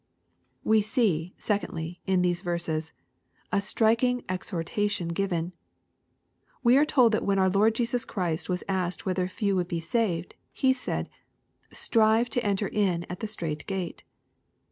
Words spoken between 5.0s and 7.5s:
given. We are told that when